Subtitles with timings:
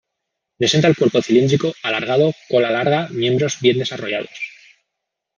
[0.57, 4.31] Presenta el cuerpo cilíndrico, alargado, cola larga, miembros bien desarrollados.